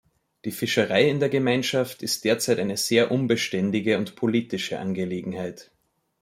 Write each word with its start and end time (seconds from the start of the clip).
Die 0.45 0.51
Fischerei 0.51 1.07
in 1.07 1.19
der 1.19 1.29
Gemeinschaft 1.29 2.01
ist 2.01 2.23
derzeit 2.25 2.57
eine 2.57 2.75
sehr 2.75 3.11
unbeständige 3.11 3.99
und 3.99 4.15
politische 4.15 4.79
Angelegenheit. 4.79 5.69